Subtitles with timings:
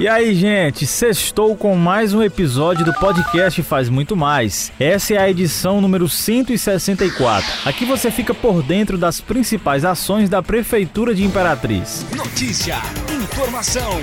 [0.00, 4.72] E aí, gente, sextou com mais um episódio do podcast Faz Muito Mais.
[4.80, 7.46] Essa é a edição número 164.
[7.66, 12.06] Aqui você fica por dentro das principais ações da Prefeitura de Imperatriz.
[12.16, 12.78] Notícia,
[13.22, 14.00] informação,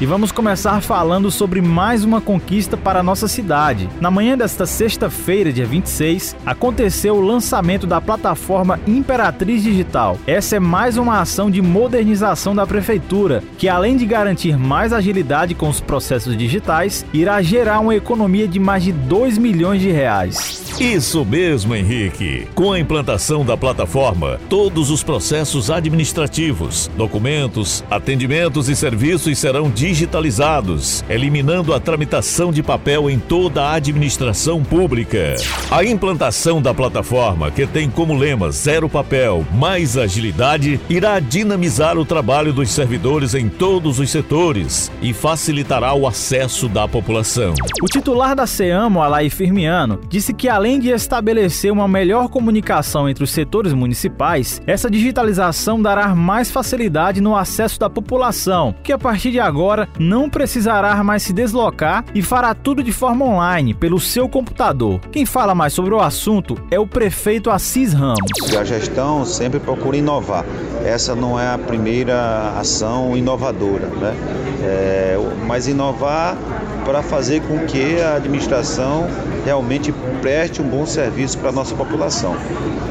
[0.00, 3.86] e vamos começar falando sobre mais uma conquista para a nossa cidade.
[4.00, 10.18] Na manhã desta sexta-feira, dia 26, aconteceu o lançamento da plataforma Imperatriz Digital.
[10.26, 15.54] Essa é mais uma ação de modernização da prefeitura, que além de garantir mais agilidade
[15.54, 20.70] com os processos digitais, irá gerar uma economia de mais de 2 milhões de reais.
[20.80, 22.48] Isso mesmo, Henrique.
[22.54, 29.89] Com a implantação da plataforma, todos os processos administrativos, documentos, atendimentos e serviços serão digitalizados
[29.90, 35.34] digitalizados, eliminando a tramitação de papel em toda a administração pública.
[35.68, 42.04] A implantação da plataforma, que tem como lema zero papel, mais agilidade, irá dinamizar o
[42.04, 47.52] trabalho dos servidores em todos os setores e facilitará o acesso da população.
[47.82, 53.24] O titular da CEAMO, Alay Firmiano, disse que além de estabelecer uma melhor comunicação entre
[53.24, 59.32] os setores municipais, essa digitalização dará mais facilidade no acesso da população, que a partir
[59.32, 64.00] de agora agora não precisará mais se deslocar e fará tudo de forma online, pelo
[64.00, 65.00] seu computador.
[65.12, 68.18] Quem fala mais sobre o assunto é o prefeito Assis Ramos.
[68.58, 70.44] A gestão sempre procura inovar.
[70.84, 74.14] Essa não é a primeira ação inovadora, né?
[74.62, 76.36] É, mas inovar
[76.84, 79.06] para fazer com que a administração
[79.44, 82.34] realmente preste um bom serviço para a nossa população.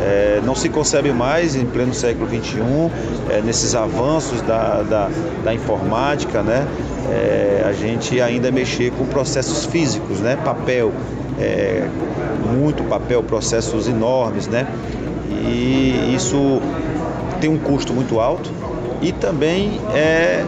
[0.02, 2.60] É, não se concebe mais, em pleno século XXI,
[3.30, 5.10] é, nesses avanços da, da,
[5.44, 6.68] da informática, né,
[7.12, 10.92] é, a gente ainda mexer com processos físicos, né, papel,
[11.40, 11.88] é,
[12.54, 14.68] muito papel, processos enormes, né,
[15.30, 16.62] e isso
[17.40, 18.52] tem um custo muito alto
[19.02, 20.44] e também é,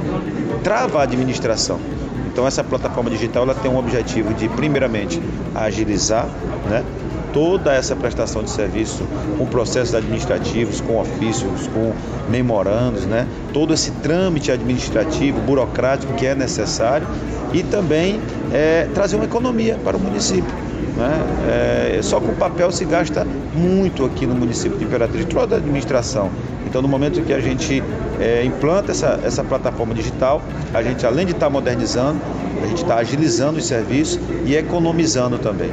[0.64, 1.80] trava a administração.
[2.32, 5.22] Então essa plataforma digital ela tem um objetivo de primeiramente
[5.54, 6.28] agilizar,
[6.70, 6.84] né,
[7.34, 9.04] toda essa prestação de serviço
[9.38, 11.94] com processos administrativos, com ofícios, com
[12.30, 13.28] memorandos, né?
[13.54, 17.08] todo esse trâmite administrativo, burocrático que é necessário
[17.54, 18.20] e também
[18.54, 20.54] é, trazer uma economia para o município.
[20.98, 21.98] Né?
[21.98, 23.26] É, só com papel se gasta
[23.56, 26.30] muito aqui no município de Imperatriz, toda a administração.
[26.66, 27.84] Então, no momento que a gente
[28.22, 30.42] é, implanta essa, essa plataforma digital,
[30.74, 32.20] a gente, além de estar modernizando,
[32.62, 35.72] a gente está agilizando os serviços e economizando também.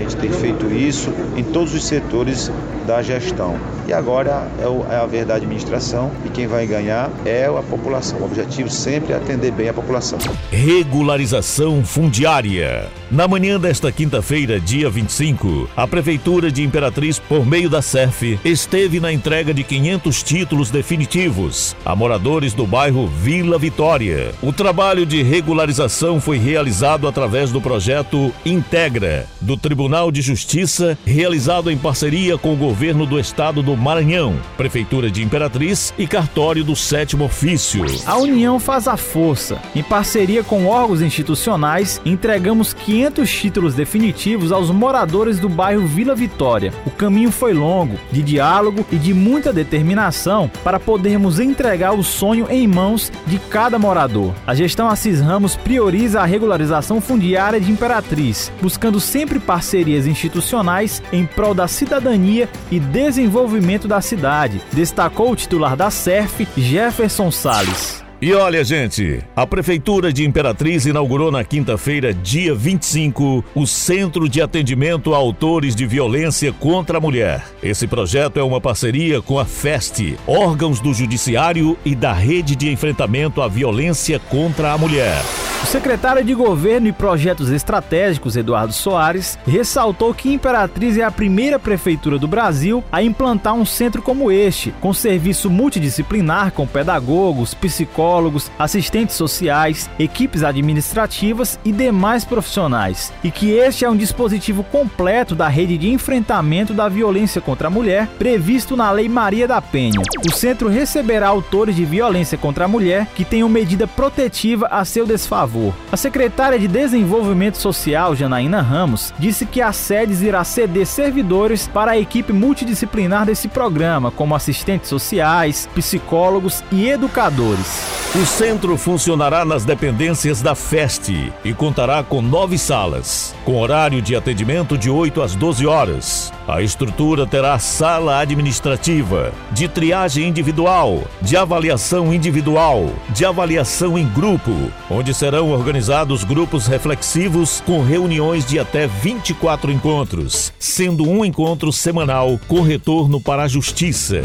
[0.00, 2.50] Gente tem feito isso em todos os setores
[2.86, 3.54] da gestão.
[3.86, 8.18] E agora é, é a vez da administração e quem vai ganhar é a população.
[8.18, 10.18] O objetivo sempre é atender bem a população.
[10.50, 12.88] Regularização fundiária.
[13.10, 19.00] Na manhã desta quinta-feira, dia 25, a Prefeitura de Imperatriz, por meio da SERF, esteve
[19.00, 24.32] na entrega de 500 títulos definitivos a moradores do bairro Vila Vitória.
[24.40, 31.70] O trabalho de regularização foi realizado através do projeto Integra, do Tribunal de Justiça, realizado
[31.70, 36.76] em parceria com o governo do estado do Maranhão, Prefeitura de Imperatriz e Cartório do
[36.76, 37.84] Sétimo Ofício.
[38.06, 39.58] A União faz a força.
[39.74, 46.14] Em parceria com órgãos institucionais, entregamos 500 500 títulos definitivos aos moradores do bairro Vila
[46.14, 46.72] Vitória.
[46.86, 52.46] O caminho foi longo, de diálogo e de muita determinação para podermos entregar o sonho
[52.50, 54.34] em mãos de cada morador.
[54.46, 61.26] A gestão Assis Ramos prioriza a regularização fundiária de Imperatriz, buscando sempre parcerias institucionais em
[61.26, 68.04] prol da cidadania e desenvolvimento da cidade, destacou o titular da SERF, Jefferson Sales.
[68.22, 74.42] E olha, gente, a Prefeitura de Imperatriz inaugurou na quinta-feira, dia 25, o Centro de
[74.42, 77.42] Atendimento a Autores de Violência contra a Mulher.
[77.62, 82.70] Esse projeto é uma parceria com a FEST, órgãos do Judiciário e da Rede de
[82.70, 85.22] Enfrentamento à Violência contra a Mulher.
[85.62, 91.58] O secretário de Governo e Projetos Estratégicos, Eduardo Soares, ressaltou que Imperatriz é a primeira
[91.58, 98.50] prefeitura do Brasil a implantar um centro como este, com serviço multidisciplinar com pedagogos, psicólogos,
[98.58, 105.46] assistentes sociais, equipes administrativas e demais profissionais, e que este é um dispositivo completo da
[105.46, 110.00] rede de enfrentamento da violência contra a mulher previsto na Lei Maria da Penha.
[110.26, 115.06] O centro receberá autores de violência contra a mulher que tenham medida protetiva a seu
[115.06, 115.74] desfavor favor.
[115.90, 121.92] A secretária de Desenvolvimento Social, Janaína Ramos, disse que a SEDES irá ceder servidores para
[121.92, 128.00] a equipe multidisciplinar desse programa, como assistentes sociais, psicólogos e educadores.
[128.14, 134.16] O centro funcionará nas dependências da FEST e contará com nove salas, com horário de
[134.16, 136.32] atendimento de 8 às 12 horas.
[136.52, 144.50] A estrutura terá sala administrativa, de triagem individual, de avaliação individual, de avaliação em grupo,
[144.90, 152.36] onde serão organizados grupos reflexivos com reuniões de até 24 encontros, sendo um encontro semanal
[152.48, 154.24] com retorno para a justiça.